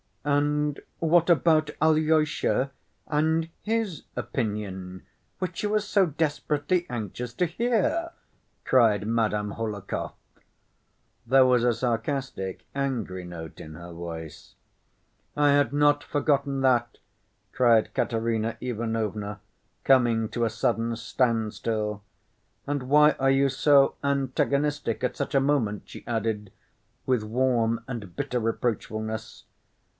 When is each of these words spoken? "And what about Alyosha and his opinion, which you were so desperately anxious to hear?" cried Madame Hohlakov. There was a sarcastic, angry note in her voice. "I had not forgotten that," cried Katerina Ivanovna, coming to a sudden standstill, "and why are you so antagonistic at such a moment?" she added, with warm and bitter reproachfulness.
"And 0.23 0.79
what 0.99 1.29
about 1.31 1.71
Alyosha 1.81 2.71
and 3.07 3.49
his 3.61 4.03
opinion, 4.15 5.03
which 5.39 5.61
you 5.63 5.69
were 5.71 5.79
so 5.79 6.07
desperately 6.07 6.85
anxious 6.89 7.33
to 7.35 7.45
hear?" 7.47 8.11
cried 8.63 9.07
Madame 9.07 9.51
Hohlakov. 9.53 10.13
There 11.25 11.45
was 11.45 11.63
a 11.63 11.73
sarcastic, 11.73 12.65
angry 12.75 13.25
note 13.25 13.59
in 13.59 13.73
her 13.75 13.91
voice. 13.91 14.55
"I 15.35 15.51
had 15.51 15.71
not 15.71 16.03
forgotten 16.03 16.61
that," 16.61 16.97
cried 17.51 17.93
Katerina 17.95 18.57
Ivanovna, 18.61 19.39
coming 19.83 20.29
to 20.29 20.45
a 20.45 20.49
sudden 20.51 20.95
standstill, 20.95 22.03
"and 22.67 22.83
why 22.83 23.11
are 23.13 23.31
you 23.31 23.49
so 23.49 23.95
antagonistic 24.03 25.03
at 25.03 25.15
such 25.17 25.33
a 25.35 25.39
moment?" 25.39 25.83
she 25.85 26.03
added, 26.07 26.51
with 27.07 27.23
warm 27.23 27.83
and 27.87 28.15
bitter 28.15 28.39
reproachfulness. 28.39 29.45